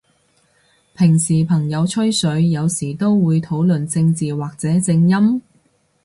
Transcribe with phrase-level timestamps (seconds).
[0.95, 5.41] 平時朋友吹水，有時都會討論正字或者正音？